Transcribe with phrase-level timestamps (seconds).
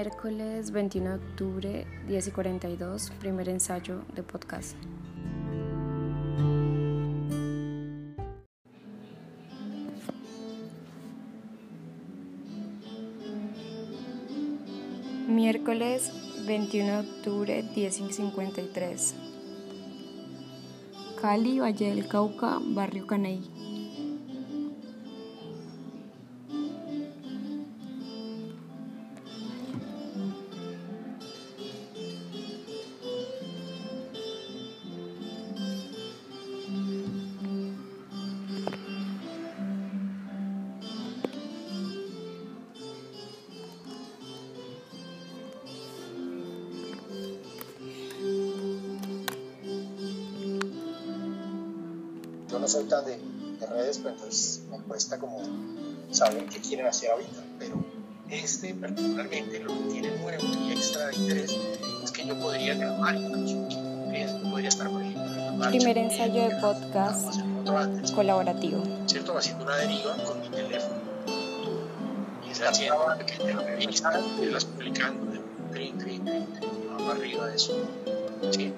[0.00, 4.74] Miércoles 21 de octubre, 10 y 42, primer ensayo de podcast.
[15.28, 16.10] Miércoles
[16.46, 19.14] 21 de octubre, 10 y 53.
[21.20, 23.59] Cali, Valle del Cauca, Barrio Caney.
[52.60, 55.40] No soy tan de, de redes, pero entonces me cuesta como
[56.10, 57.42] saber qué quieren hacer ahorita.
[57.58, 57.84] Pero
[58.28, 61.56] este particularmente lo que tiene nuevo y extra de interés
[62.04, 63.68] es que yo podría grabar incluso.
[64.50, 68.82] Podría estar, por ejemplo, en marcha, Primer ensayo de podcast antes, colaborativo.
[69.06, 69.36] ¿cierto?
[69.36, 70.96] Haciendo una deriva con mi teléfono.
[72.46, 76.46] Y es haciendo una pequeña revista, irlas publicando de un trin, trin, trin,
[77.08, 77.74] arriba de eso.
[78.50, 78.72] ¿sí?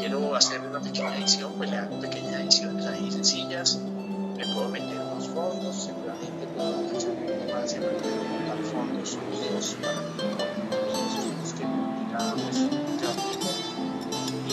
[0.00, 0.04] Y
[0.36, 3.80] quiero hacer una pequeña edición, pues le hago pequeñas ediciones ahí sencillas.
[4.36, 10.00] Le puedo meter unos fondos, seguramente puedo tema, siempre puedo colocar fondos sonidos para
[11.40, 12.56] los que publica pues.
[14.46, 14.52] Y,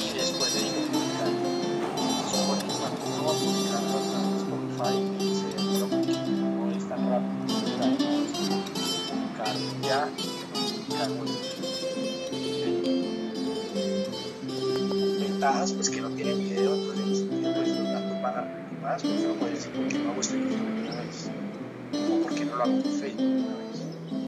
[0.00, 1.32] y después digo publicar.
[2.30, 4.06] Spotify, no va a publicar las
[4.42, 5.86] Spotify y se demora
[6.40, 7.42] no es tan rápido.
[9.10, 9.98] Publicar ya
[10.52, 11.59] publicar
[15.40, 18.78] pues que no tiene video, entonces en ese sentido pues los datos van a rendir
[18.82, 20.58] más, porque no puede decir por qué no hago este video
[21.02, 21.30] vez,
[22.10, 23.59] o por qué no lo hago por Facebook.